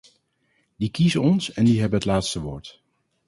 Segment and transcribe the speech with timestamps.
[0.77, 2.81] Die kiezen ons en die hebben het laatste woord.